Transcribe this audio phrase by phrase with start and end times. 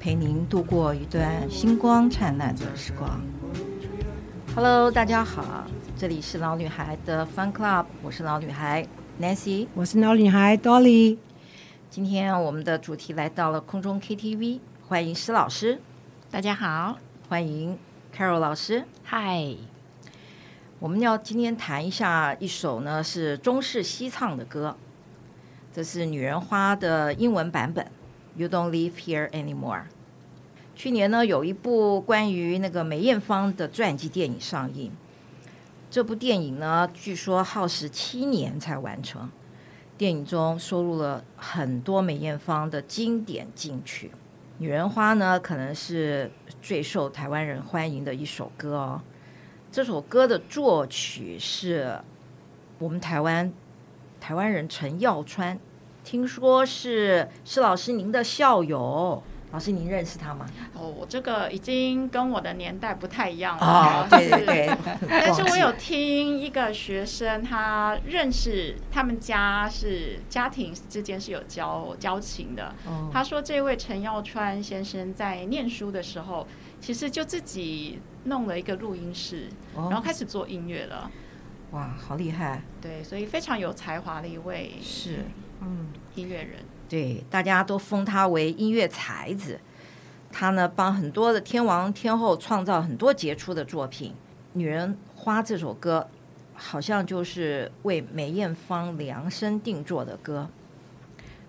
[0.00, 3.20] 陪您度过一段星光灿烂的时光。
[4.54, 5.66] Hello，大家好，
[5.96, 8.86] 这里是老女孩的 Fun Club，我是老女孩
[9.20, 11.18] Nancy，我是老女孩 Dolly。
[11.90, 14.60] 今天我们的主题来到了空中 KTV。
[14.86, 15.80] 欢迎施老师，
[16.30, 16.98] 大家好。
[17.28, 17.76] 欢迎
[18.16, 19.56] Carol 老师，嗨。
[20.78, 24.76] 我们要今天谈一下一首呢是中式西唱的歌，
[25.74, 27.84] 这是《女人花》的英文版本。
[28.38, 29.82] You don't live here anymore。
[30.76, 34.92] 去年呢有一部关于那个梅艳芳的传记电影上映，
[35.90, 39.28] 这部电影呢据说耗时七年才完成。
[39.96, 44.06] 电影中收录了很多梅艳芳的经典金曲。
[44.58, 46.30] 《女人花》呢，可能是
[46.62, 49.02] 最受台湾人欢迎的一首歌哦。
[49.72, 52.00] 这首歌的作曲是
[52.78, 53.52] 我们台湾
[54.20, 55.58] 台湾人陈耀川，
[56.08, 59.22] 听说是施老师您的校友。
[59.52, 60.46] 老师，您认识他吗？
[60.72, 63.62] 哦，我这个已经跟我的年代不太一样了。
[63.62, 64.76] 哦， 对对对。
[65.06, 72.74] 但是我有听一个学生，他认识他们家是家庭之间是有交交情的。
[72.86, 73.10] 哦。
[73.12, 76.46] 他说，这位陈耀川先生在念书的时候，
[76.80, 81.10] 其实就自己弄了一个录音室，哦，然后开始做音乐了。
[81.72, 82.62] 哇，好厉害！
[82.80, 85.26] 对，所以非常有才华的一位是
[85.60, 86.56] 嗯音乐人。
[86.88, 89.60] 对，大家都封他为音乐才子。
[90.30, 94.10] 他呢，帮很多的天王天后创造很多杰出的作品。
[94.52, 96.08] 《女人花》这首歌，
[96.54, 100.48] 好像就是为梅艳芳量身定做的歌。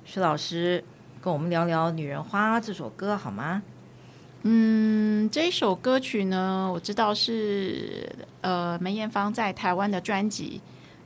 [0.06, 0.84] 徐老师
[1.22, 3.62] 跟我们聊聊《女人花》这首歌好吗？
[4.44, 8.09] 嗯，这一首歌曲呢，我知道是
[8.41, 10.62] 呃梅艳芳在台湾的专辑，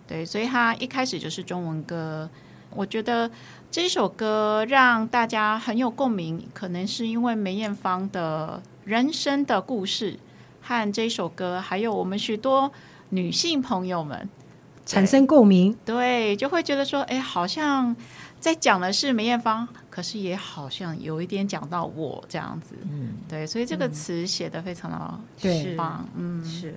[0.07, 2.29] 对，所以她一开始就是中文歌。
[2.75, 3.29] 我觉得
[3.71, 10.19] 这首歌让大家很有共鸣，可能是因为梅艳芳的人生的故事
[10.61, 12.71] 和这首歌，还有我们许多
[13.09, 14.29] 女性朋友们
[14.85, 15.75] 产生共鸣。
[15.85, 17.95] 对，就会觉得说，哎，好像
[18.39, 22.75] 在讲的是梅艳芳，可是也好像有一点讲到我这样子。
[22.83, 26.07] 嗯，对，所以这个词写的非常的棒。
[26.15, 26.75] 嗯，是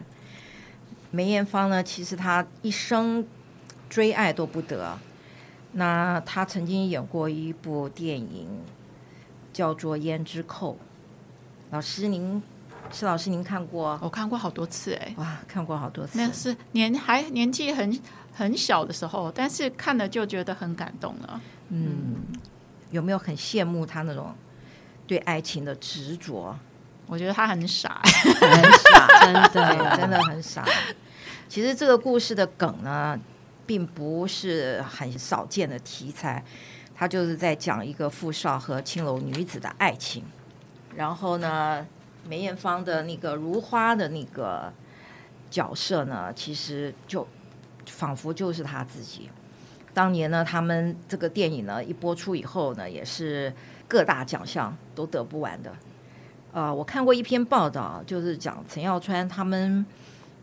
[1.10, 3.26] 梅艳芳呢，其实她一生
[3.88, 4.96] 追爱都不得。
[5.78, 8.48] 那他曾经演过一部电影，
[9.52, 10.72] 叫做《胭脂扣》。
[11.70, 12.42] 老师您，
[12.90, 13.98] 施老师您看过？
[14.02, 16.18] 我看过好多次哎，哇，看过好多次。
[16.18, 18.00] 那是年还年纪很
[18.32, 21.40] 很小的时候，但是看了就觉得很感动了。
[21.68, 22.40] 嗯，嗯，
[22.90, 24.34] 有没有很羡慕他那种
[25.06, 26.56] 对爱情的执着？
[27.06, 29.06] 我觉得他很傻，很傻，
[29.52, 30.64] 真的真的很傻。
[31.48, 33.20] 其实这个故事的梗呢，
[33.66, 36.42] 并不是很少见的题材，
[36.94, 40.22] 他就是在讲一个富少和青楼女子的爱情。
[40.94, 41.86] 然后呢，
[42.26, 44.72] 梅艳芳的那个如花的那个
[45.50, 47.26] 角色呢，其实就
[47.86, 49.28] 仿佛就是他自己。
[49.92, 53.52] 当年呢，他们这个电影呢一播出以后呢，也是
[53.86, 55.72] 各大奖项都得不完的。
[56.52, 59.84] 呃，我看过一篇报道，就是讲陈耀川他们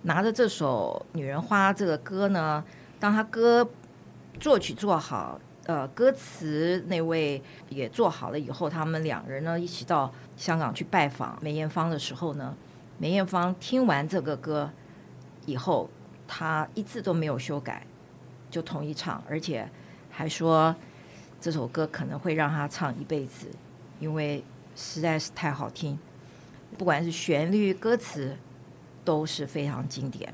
[0.04, 2.64] 拿着这首《女人花》这个歌呢。
[3.04, 3.70] 当他歌
[4.40, 12.56] 作曲做好，呃，歌词那位也做好了以后，他们两人呢一起到香港去拜访梅艳芳的时候呢，
[12.98, 14.72] 梅艳芳听完这个歌
[15.46, 15.90] 以后，
[16.26, 17.86] 他一字都没有修改，
[18.50, 19.70] 就同意唱，而且
[20.10, 20.74] 还说
[21.42, 23.48] 这首歌可能会让他唱一辈子，
[24.00, 24.42] 因为
[24.78, 26.00] 实在是太好听，
[26.78, 28.38] 不管是旋律、歌词
[29.04, 30.34] 都是非常经典。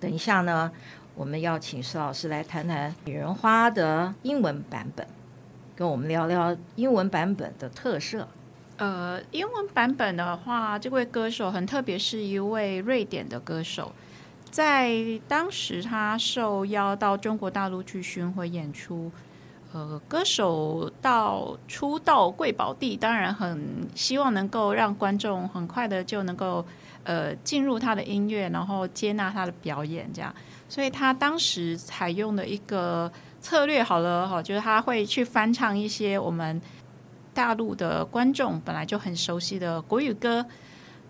[0.00, 0.72] 等一下呢。
[1.16, 5.06] 我们要请施老师来谈谈《女人花》的英文版本，
[5.76, 8.26] 跟我们聊聊英文版本的特色。
[8.78, 13.92] 呃，英文版本的话，这位歌手很特别，是一位瑞典的歌手。
[14.50, 14.92] 在
[15.28, 19.12] 当时，他受邀到中国大陆去巡回演出。
[19.74, 26.64] 呃，歌手到出道贵宝地，当然很希望能够让观众很快的就能够
[27.02, 30.32] 呃进入他的音乐，然后接纳他的表演，这样。
[30.68, 33.10] 所以他当时采用的一个
[33.40, 36.62] 策略，好了哈，就是他会去翻唱一些我们
[37.34, 40.46] 大陆的观众本来就很熟悉的国语歌。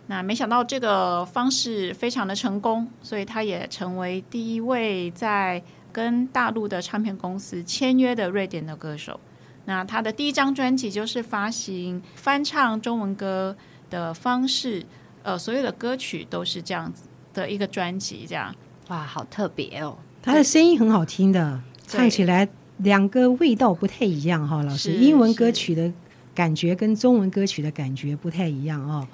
[0.07, 5.63] 那没想到这个方式非常的成功，所以他也成为第一位在
[5.95, 9.19] 跟大陆的唱片公司签约的瑞典的歌手。
[9.67, 13.57] 那他的第一张专辑就是发行翻唱中文歌
[13.89, 14.85] 的方式，
[15.23, 18.55] 呃，所有的歌曲都是这样子的一个专辑，这样。
[18.89, 19.97] 哇，好特别哦！
[20.21, 22.47] 他的声音很好听的，唱起来
[22.79, 24.93] 两个味道不太一样哈，老师。
[24.93, 25.91] 英文歌曲的
[26.35, 29.07] 感觉跟中文歌曲的感觉不太一样哦。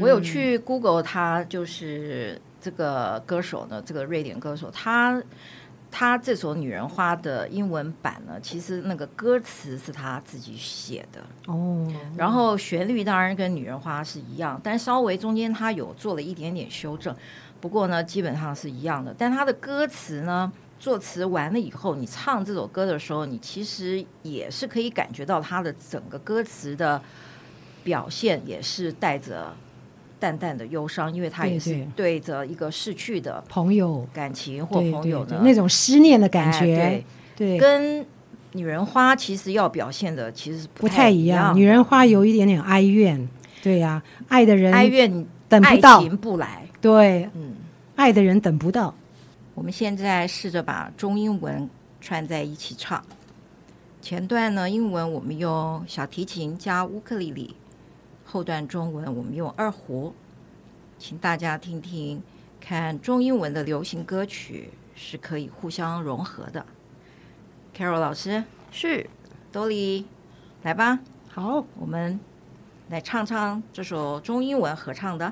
[0.00, 5.22] 我有去 Google，他就是这个歌手呢，这个瑞典歌手，他
[5.94, 11.86] 他这首《女人花》的英文版呢，其实那个歌词是他自己写的哦，
[12.16, 17.14] 然后旋律当然跟《女人花》是一样，但稍微中间他有做了一点点修正，
[17.60, 19.14] 不过呢，基本上是一样的。
[19.16, 20.50] 但他的歌词呢，
[20.80, 27.00] 作词完了以后，你唱这首歌的时候，你其实也是可以感觉到他的整个歌词的
[27.84, 29.54] 表现也是带着。
[30.22, 37.04] 淡淡的忧伤，因为他也是对着一个逝去的朋友感情或朋友的那种思念的感觉，哎、
[37.34, 38.06] 对，对，跟
[38.52, 41.56] 女人花其实要表现的其实不太一样。
[41.56, 43.28] 女人花有一点点哀怨，
[43.60, 47.56] 对呀、啊，爱的人哀怨等不到，爱情不来，对，嗯，
[47.96, 48.94] 爱的人等不到。
[49.54, 51.68] 我们现在试着把中英文
[52.00, 53.02] 串在一起唱，
[54.00, 57.56] 前段呢，英文我们用小提琴加乌克丽丽。
[58.32, 60.14] 后段中文我们用二胡，
[60.98, 62.22] 请大家听听，
[62.58, 66.64] 看中英文的流行歌曲是可以互相融合的。
[67.76, 69.06] Carol 老师是
[69.52, 70.06] ，Dolly
[70.62, 72.18] 来吧，好，我们
[72.88, 75.30] 来唱唱这首中英文合唱的。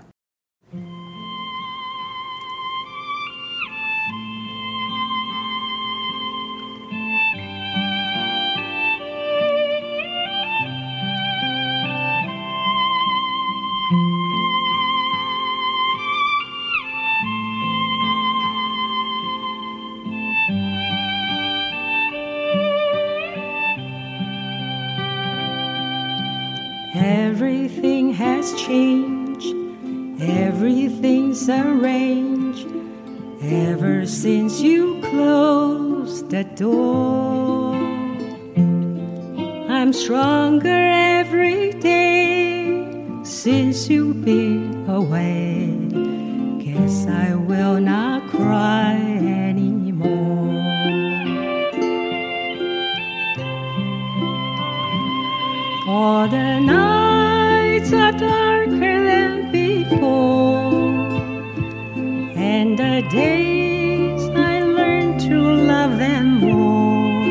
[28.55, 29.45] change,
[30.21, 32.67] everything's arranged
[33.43, 37.75] ever since you closed the door.
[39.71, 42.87] I'm stronger every day
[43.25, 45.75] since you've been away.
[46.63, 50.61] Guess I will not cry anymore.
[55.89, 57.00] All the night.
[63.11, 67.25] days I learned to love them more.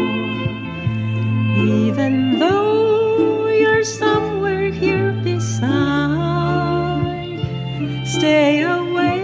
[1.58, 5.70] Even though you're somewhere here beside,
[8.06, 9.24] stay away,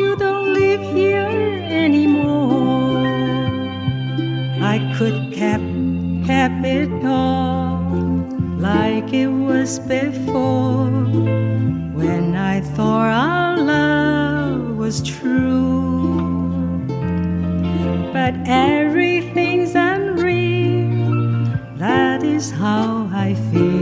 [0.00, 1.28] you don't live here
[1.84, 3.02] anymore.
[4.62, 5.60] I could cap,
[6.26, 7.90] cap it all
[8.58, 10.90] like it was before
[11.98, 13.95] when I thought our love
[14.86, 16.78] was true.
[18.12, 21.10] But everything's unreal,
[21.76, 23.75] that is how I feel.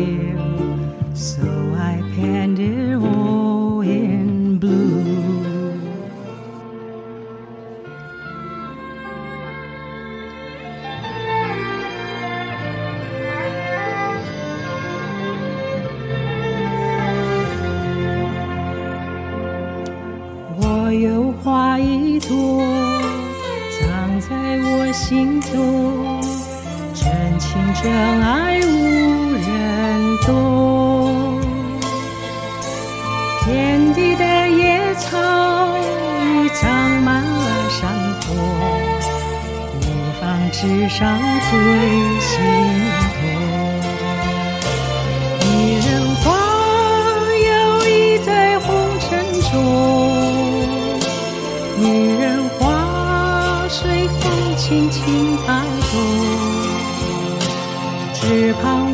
[40.96, 41.18] 上
[41.50, 41.52] 最
[42.20, 42.30] 心
[43.18, 43.18] 痛。
[45.50, 45.86] 女人
[46.22, 46.22] 花
[47.48, 47.50] 摇
[47.82, 48.68] 曳在红
[49.00, 49.10] 尘
[49.50, 49.52] 中，
[51.80, 51.84] 女
[52.16, 52.22] 人
[52.60, 52.62] 花
[53.68, 54.22] 随风
[54.56, 55.48] 轻轻摆
[55.90, 55.92] 动，
[58.14, 58.93] 只盼。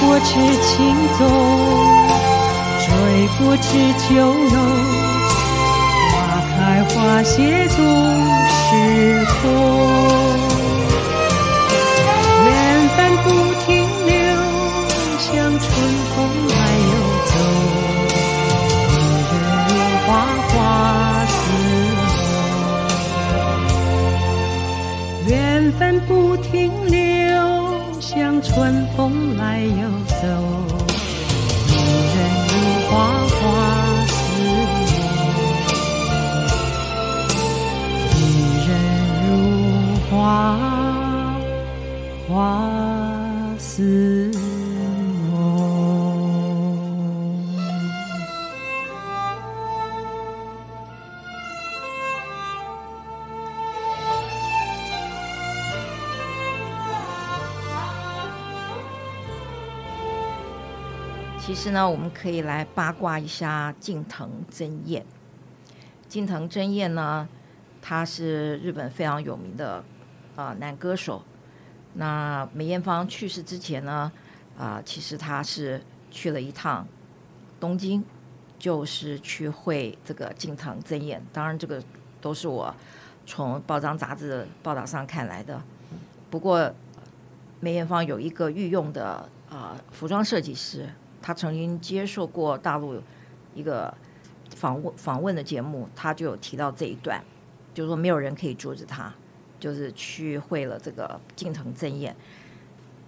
[0.00, 0.76] 过知情
[1.18, 1.20] 总，
[2.84, 2.88] 追
[3.38, 3.68] 过知
[4.08, 4.54] 酒浓，
[6.12, 6.16] 花
[6.50, 7.36] 开花谢
[7.68, 7.76] 总
[8.48, 8.56] 是
[9.26, 9.34] 空。
[12.46, 12.48] 缘
[12.96, 13.26] 分不
[13.66, 13.66] 停
[14.06, 14.12] 留，
[15.18, 15.26] 像
[15.58, 15.66] 春
[16.14, 16.16] 风
[16.48, 16.54] 来
[16.88, 16.92] 又
[17.26, 17.30] 走。
[18.90, 18.96] 女
[19.34, 19.70] 人如
[20.06, 20.08] 花，
[20.48, 20.54] 花
[21.26, 21.36] 似
[25.26, 25.28] 梦。
[25.28, 25.32] 缘
[25.72, 26.48] 分不停
[26.86, 26.96] 留，
[28.00, 28.10] 像
[28.42, 28.46] 春
[28.86, 28.87] 风。
[28.98, 30.67] 风来又走。
[61.72, 65.04] 那，我们可以来八卦一下近藤真彦。
[66.08, 67.28] 近藤真彦呢，
[67.82, 69.84] 他是日本非常有名的
[70.36, 71.22] 啊、呃、男歌手。
[71.94, 74.10] 那梅艳芳去世之前呢，
[74.56, 76.86] 啊、其实他是去了一趟
[77.58, 78.02] 东京，
[78.58, 81.22] 就是去会这个近藤真彦。
[81.32, 81.82] 当然，这个
[82.20, 82.74] 都是我
[83.26, 85.60] 从报章杂志报道上看来的。
[86.30, 86.72] 不过，
[87.60, 90.88] 梅艳芳有一个御用的啊、呃、服装设计师。
[91.20, 93.00] 他曾经接受过大陆
[93.54, 93.92] 一个
[94.54, 97.22] 访问访问的节目，他就有提到这一段，
[97.74, 99.12] 就是说没有人可以阻止他，
[99.58, 102.14] 就是去会了这个近藤正彦，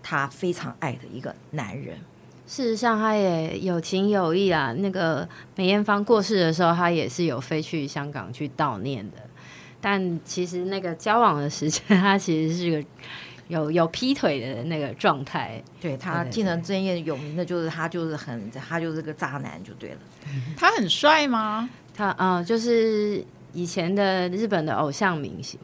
[0.02, 1.98] 他非常爱的一个男人。
[2.46, 4.72] 事实上，他也有情有义啊。
[4.72, 9.18] 那个梅艳芳过世的时候，他也是有飞去香港去悼念的。
[9.80, 12.88] 但其实那个交往的时间， 他其实是个。
[13.50, 19.96] 有有劈腿的那个状态，对他近藤真彦有名的就是他就是很他就是个渣男就对了。
[20.56, 21.68] 他很帅吗？
[21.94, 25.58] 他啊、呃，就是以前的日本的偶像明星、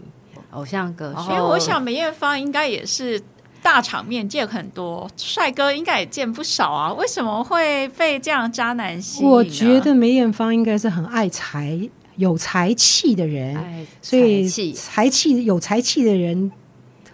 [0.50, 1.30] 偶像歌手。
[1.30, 3.22] 因为我想梅艳芳应该也是
[3.62, 6.92] 大场面见很多帅哥，应该也见不少啊。
[6.92, 9.28] 为什么会被这样渣男吸引？
[9.30, 11.78] 我觉得梅艳芳应该是很爱才、
[12.16, 16.50] 有才气的人，所以才气有才气的人。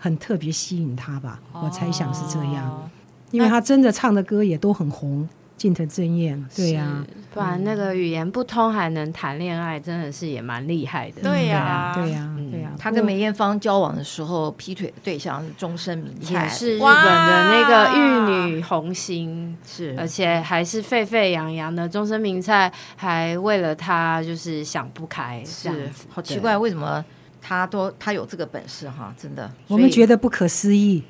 [0.02, 2.90] 很特别吸引他吧，我猜想是这样，哦、
[3.30, 5.28] 因为他真的唱的歌也都很红。
[5.54, 11.22] 近藤真彦，对呀、啊，不然那个语言不通还能谈恋爱，真的是也蛮厉害的。
[11.22, 12.72] 对呀，对呀，对呀。
[12.76, 21.88] 他跟梅艳芳交往的时候，劈腿的对象是终身名菜，也是日本的那个玉女红星，是，而且还是沸沸扬扬的。
[21.88, 27.04] 终身名菜还为了他就是想不开，是好奇怪，为什么？
[27.42, 31.02] 他都他有这个本事哈，真的，我们觉得不可思议。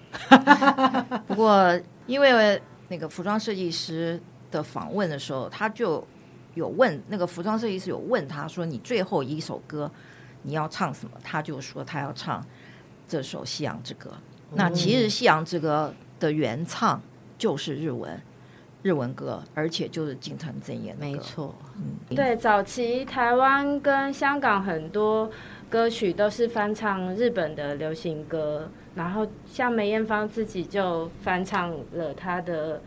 [1.29, 4.19] 不过，因为那个服装设计师
[4.51, 6.05] 的访问的时候，他就
[6.55, 9.91] 有问那个服装设计师有问他说：“你最后一首歌
[10.43, 12.45] 你要唱什么？”他就说他要唱
[13.07, 14.11] 这首《夕阳之歌》。
[14.51, 14.57] 嗯。
[14.57, 17.01] 那其实《夕阳之歌》的原唱
[17.37, 18.21] 就是日文
[18.83, 20.97] 日文歌，而且就是近藤真言。
[20.99, 25.31] 没错，嗯，对，早期台湾跟香港很多。
[25.71, 32.79] 歌曲都是翻唱日本的流行歌，然后像梅艳芳自己就翻唱了她的，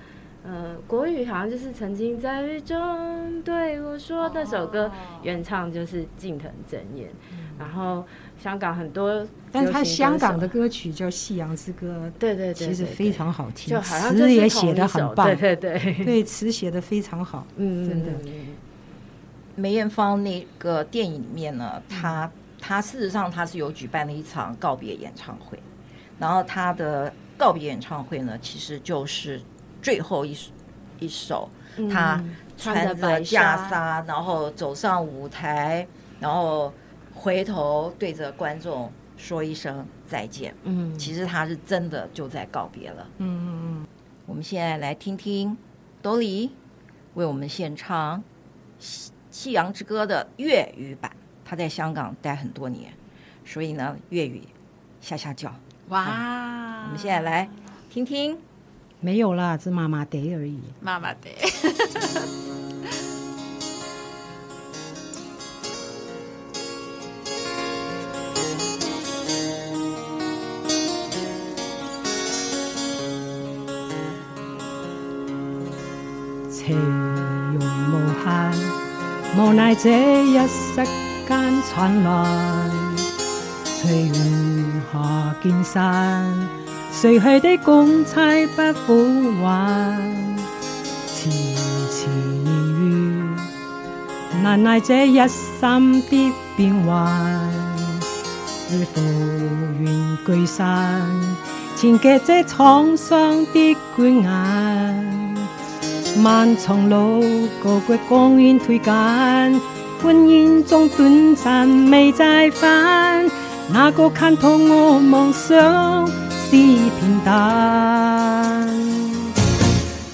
[0.44, 4.92] 呃，国语好像就是曾经在雨中对我说那首歌，
[5.24, 7.10] 原唱就是近藤真彦。
[7.58, 8.06] 然后
[8.42, 18.12] 香港很多，但是他香港的歌曲叫《夕阳之歌》，对对对，其实非常好听，就好像词也写的很棒，对对对，对 词写的非常好，嗯，真的。
[19.56, 22.30] 梅艳芳那个电影里面呢，她。
[22.68, 25.60] 她事实上她是有举办了一场告别演唱会，
[26.18, 29.40] 然后她的告别演唱会呢，其实就是
[29.84, 30.36] 最后一
[30.98, 31.48] 一首，
[31.92, 32.24] 她
[32.58, 33.24] 穿着袈
[33.70, 35.86] 裟，然后走上舞台，
[36.20, 36.74] 然后
[37.16, 40.54] 回头对着观众说一声再见。
[40.64, 43.08] 嗯，其实他是真的就在告别了。
[43.18, 43.88] 嗯嗯嗯，
[44.28, 45.58] 我们现在来听听
[46.04, 46.52] Dolly
[47.16, 48.22] 为我们献唱
[49.32, 51.12] 《夕阳之歌》的粤语版。
[51.48, 52.92] 他在香港待很多年，
[53.46, 54.42] 所以呢，粤语
[55.00, 55.54] 下下叫。
[55.90, 56.86] 哇、嗯！
[56.86, 57.48] 我们现在来
[57.90, 58.36] 听听，
[59.00, 60.60] 没有啦，是妈妈的而已。
[60.82, 61.30] 妈妈的。
[76.66, 76.76] 情
[77.54, 77.60] 容
[77.92, 77.94] 无
[78.24, 78.28] 限，
[79.38, 80.82] 无奈这一息。
[81.28, 82.72] 间灿烂，
[83.64, 84.14] 随缘
[84.94, 86.24] 何见山，
[86.94, 88.14] 逝去的公妻
[88.56, 90.00] 不复还。
[91.08, 91.32] 迟
[91.90, 92.08] 迟
[92.44, 92.48] 年
[92.80, 95.20] 月，难耐这一
[95.60, 97.12] 生的变幻。
[98.70, 99.02] 日复
[99.82, 101.02] 缘聚散，
[101.76, 105.15] 缠结这沧桑的冠颜。
[106.18, 109.54] 漫长路，高贵光阴推赶。
[110.02, 113.30] 婚姻中短暂未再返，
[113.72, 118.68] 哪个看透我梦想是平淡？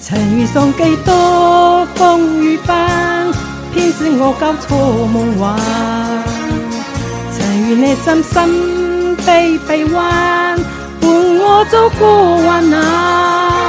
[0.00, 3.30] 曾遇上几多风雨翻，
[3.72, 5.58] 偏使我交错梦幻。
[7.32, 10.58] 曾与你真心被臂弯，
[11.00, 13.61] 伴我走过患难。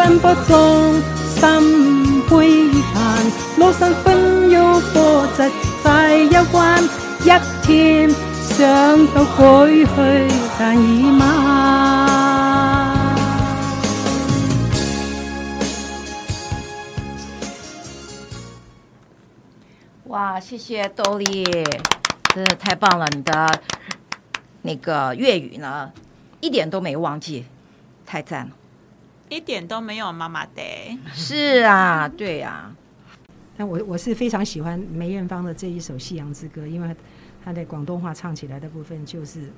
[0.00, 0.94] 奔波中
[1.28, 3.04] 心灰淡，
[3.58, 5.46] 罗生纷扰波折
[5.84, 6.82] 在忧关。
[7.22, 7.28] 一
[7.62, 8.08] 天
[8.40, 9.84] 想到过去，
[10.58, 11.28] 但已晚。
[20.04, 21.44] 哇，谢谢豆莉，
[22.34, 23.06] 真的太棒了！
[23.14, 23.60] 你的
[24.62, 25.92] 那个粤语呢，
[26.40, 27.44] 一点都没忘记，
[28.06, 28.52] 太赞了，
[29.30, 30.62] 一点都没有妈妈的。
[31.14, 32.76] 是啊，对呀、啊。
[33.56, 36.96] 但我我是非常喜欢梅艳芳的这一首《夕阳之歌》，因为
[37.42, 39.50] 她的广东话唱起来的部分就是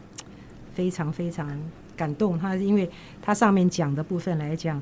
[0.72, 1.60] 非常非常
[1.96, 2.38] 感动。
[2.38, 2.88] 她因为
[3.20, 4.80] 她上面讲的部分来讲，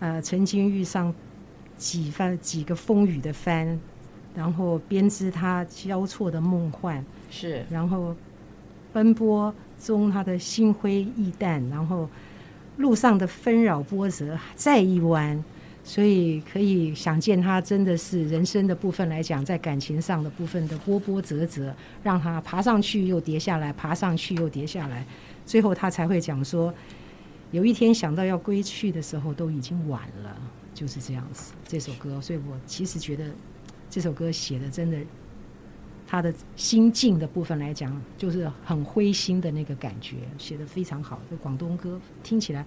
[0.00, 1.14] 呃，曾经遇上
[1.76, 3.78] 几番几个风雨的帆。
[4.34, 8.14] 然后编织他交错的梦幻，是，然后
[8.92, 12.06] 奔波中他的心灰意淡，然后
[12.76, 15.42] 路上的纷扰波折再一弯，
[15.82, 25.06] 所以可以想见他真的是人生的部分来讲，在感情上的部分的波波折折，让他爬上去又跌下来，爬上去又跌下来，
[25.44, 26.72] 最后他才会讲说，
[27.50, 30.36] 有一天想到要归去的时候，都已经晚了，
[30.74, 31.52] 就是这样子。
[31.66, 33.24] 这首歌，所以我其实觉得。
[33.88, 34.98] 这首歌写的真的，
[36.06, 41.20] 他的心境的部分来讲，就是很灰心的那个感觉，写的非常好。
[41.28, 42.64] 这广东歌听起来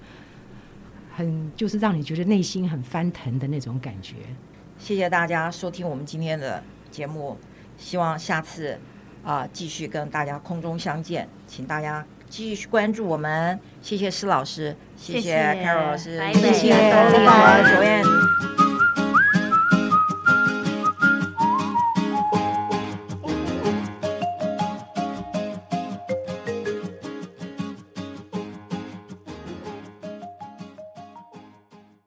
[1.15, 4.15] 很，就是让你觉得内心很翻腾的那种感觉。
[4.77, 7.37] 谢谢大家收听我们今天的节目，
[7.77, 8.73] 希望下次
[9.23, 13.59] 啊、呃、继续跟大家空中相见，请大家继续关注我们。
[13.81, 18.58] 谢谢施老师，谢谢 Carol 老师，谢谢，谢谢，再见，九燕。